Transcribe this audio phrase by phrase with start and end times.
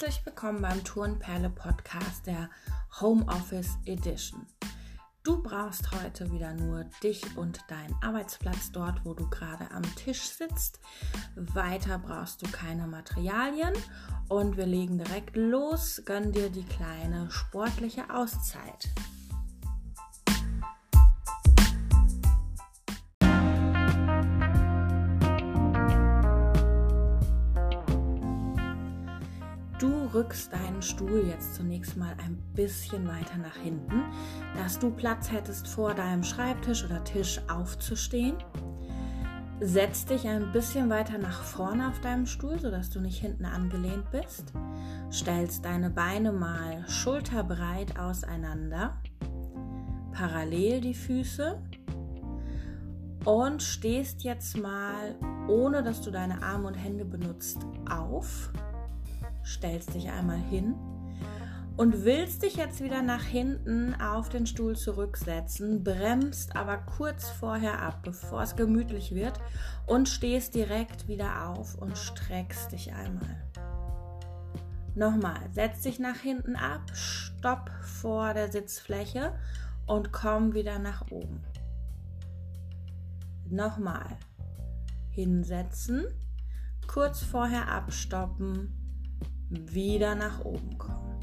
[0.00, 2.48] Herzlich willkommen beim Tourenperle Podcast der
[3.00, 4.46] Homeoffice Edition.
[5.24, 10.20] Du brauchst heute wieder nur dich und deinen Arbeitsplatz dort, wo du gerade am Tisch
[10.20, 10.78] sitzt.
[11.34, 13.74] Weiter brauchst du keine Materialien
[14.28, 16.00] und wir legen direkt los.
[16.04, 18.88] Gönn dir die kleine sportliche Auszeit.
[30.18, 34.02] Rückst deinen Stuhl jetzt zunächst mal ein bisschen weiter nach hinten,
[34.56, 38.34] dass du Platz hättest, vor deinem Schreibtisch oder Tisch aufzustehen.
[39.60, 44.10] Setz dich ein bisschen weiter nach vorne auf deinem Stuhl, sodass du nicht hinten angelehnt
[44.10, 44.52] bist.
[45.12, 49.00] Stellst deine Beine mal schulterbreit auseinander,
[50.12, 51.62] parallel die Füße
[53.24, 55.14] und stehst jetzt mal,
[55.46, 57.58] ohne dass du deine Arme und Hände benutzt,
[57.88, 58.50] auf
[59.48, 60.74] stellst dich einmal hin
[61.78, 67.80] und willst dich jetzt wieder nach hinten auf den Stuhl zurücksetzen, bremst aber kurz vorher
[67.80, 69.40] ab, bevor es gemütlich wird
[69.86, 73.44] und stehst direkt wieder auf und streckst dich einmal.
[74.96, 79.32] Nochmal, setz dich nach hinten ab, stopp vor der Sitzfläche
[79.86, 81.44] und komm wieder nach oben.
[83.48, 84.18] Nochmal,
[85.10, 86.04] hinsetzen,
[86.88, 88.77] kurz vorher abstoppen
[89.50, 91.18] wieder nach oben kommen.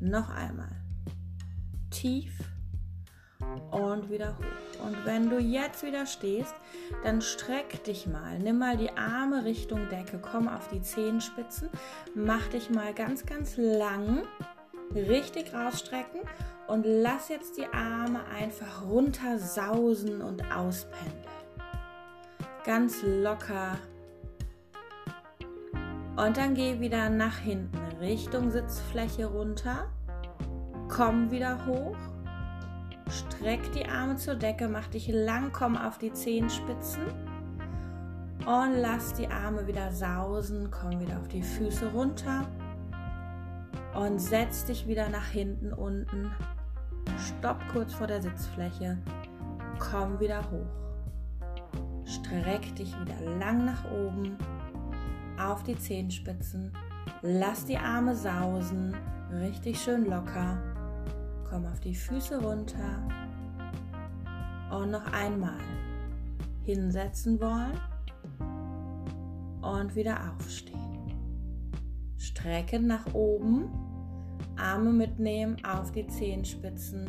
[0.00, 0.70] Noch einmal.
[1.90, 2.32] Tief
[3.70, 4.84] und wieder hoch.
[4.84, 6.54] Und wenn du jetzt wieder stehst,
[7.04, 8.38] dann streck dich mal.
[8.38, 11.68] Nimm mal die Arme Richtung Decke, komm auf die Zehenspitzen,
[12.14, 14.22] mach dich mal ganz, ganz lang,
[14.94, 16.20] richtig rausstrecken
[16.66, 21.26] und lass jetzt die Arme einfach runter sausen und auspendeln.
[22.64, 23.78] Ganz locker
[26.26, 29.88] und dann geh wieder nach hinten, Richtung Sitzfläche runter.
[30.88, 31.96] Komm wieder hoch.
[33.08, 37.02] Streck die Arme zur Decke, mach dich lang, komm auf die Zehenspitzen.
[38.40, 42.46] Und lass die Arme wieder sausen, komm wieder auf die Füße runter.
[43.94, 46.30] Und setz dich wieder nach hinten unten.
[47.18, 48.98] Stopp kurz vor der Sitzfläche.
[49.78, 52.04] Komm wieder hoch.
[52.04, 54.36] Streck dich wieder lang nach oben
[55.48, 56.72] auf die Zehenspitzen.
[57.22, 58.94] Lass die Arme sausen,
[59.40, 60.58] richtig schön locker.
[61.48, 63.08] Komm auf die Füße runter.
[64.70, 65.58] Und noch einmal
[66.64, 67.78] hinsetzen wollen
[69.62, 70.78] und wieder aufstehen.
[72.16, 73.68] Strecken nach oben,
[74.56, 77.08] Arme mitnehmen auf die Zehenspitzen,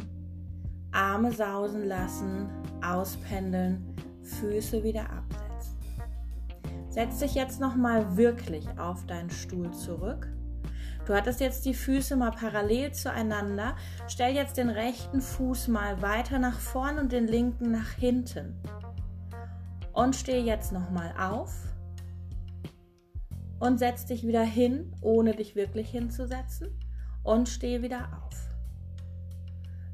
[0.92, 2.50] Arme sausen lassen,
[2.84, 5.41] auspendeln, Füße wieder absetzen.
[6.92, 10.28] Setz dich jetzt nochmal wirklich auf deinen Stuhl zurück.
[11.06, 13.78] Du hattest jetzt die Füße mal parallel zueinander.
[14.10, 18.62] Stell jetzt den rechten Fuß mal weiter nach vorn und den linken nach hinten.
[19.94, 21.56] Und steh jetzt nochmal auf.
[23.60, 26.78] Und setz dich wieder hin, ohne dich wirklich hinzusetzen.
[27.24, 28.50] Und steh wieder auf.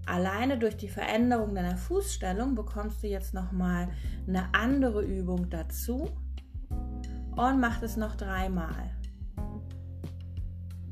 [0.07, 3.89] Alleine durch die Veränderung deiner Fußstellung bekommst du jetzt nochmal
[4.27, 6.09] eine andere Übung dazu
[7.37, 8.91] und macht es noch dreimal.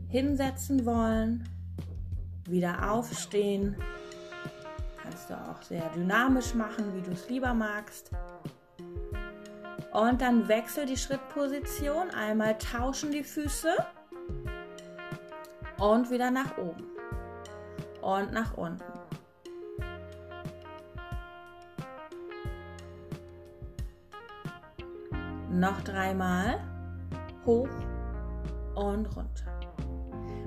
[0.08, 1.50] Hinsetzen wollen,
[2.48, 3.76] wieder aufstehen.
[5.02, 8.12] Kannst du auch sehr dynamisch machen, wie du es lieber magst.
[9.92, 12.12] Und dann wechsel die Schrittposition.
[12.12, 13.76] Einmal tauschen die Füße
[15.80, 16.86] und wieder nach oben
[18.02, 19.05] und nach unten.
[25.56, 26.60] Noch dreimal.
[27.46, 27.70] Hoch
[28.76, 29.58] und runter.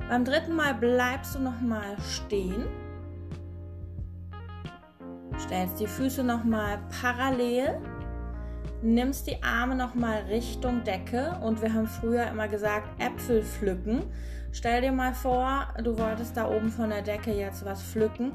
[0.06, 2.66] Beim dritten Mal bleibst du noch mal stehen.
[5.38, 7.80] Stellst die Füße noch mal parallel.
[8.82, 14.02] Nimmst die Arme noch mal Richtung Decke und wir haben früher immer gesagt Äpfel pflücken.
[14.52, 18.32] Stell dir mal vor, du wolltest da oben von der Decke jetzt was pflücken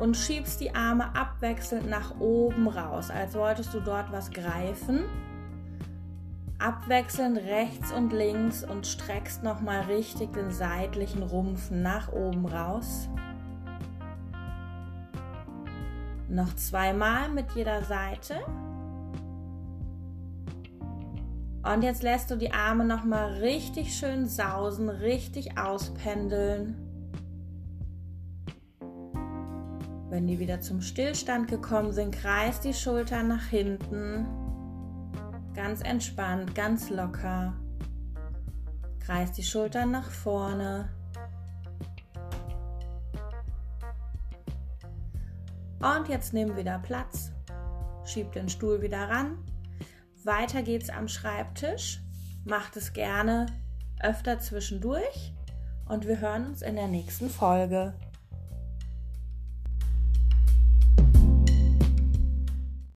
[0.00, 5.04] und schiebst die Arme abwechselnd nach oben raus, als wolltest du dort was greifen
[6.58, 13.08] abwechselnd rechts und links und streckst nochmal richtig den seitlichen Rumpf nach oben raus.
[16.28, 18.36] Noch zweimal mit jeder Seite.
[21.62, 26.76] Und jetzt lässt du die Arme nochmal richtig schön sausen, richtig auspendeln.
[30.10, 34.43] Wenn die wieder zum Stillstand gekommen sind, kreis die Schultern nach hinten.
[35.54, 37.54] Ganz entspannt, ganz locker.
[38.98, 40.88] Kreis die Schultern nach vorne.
[45.80, 47.30] Und jetzt nimm wieder Platz.
[48.04, 49.38] Schieb den Stuhl wieder ran.
[50.24, 52.00] Weiter geht's am Schreibtisch.
[52.44, 53.46] Macht es gerne
[54.02, 55.34] öfter zwischendurch.
[55.86, 57.94] Und wir hören uns in der nächsten Folge.